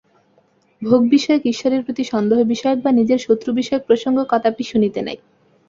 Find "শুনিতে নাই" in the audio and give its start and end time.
4.63-5.17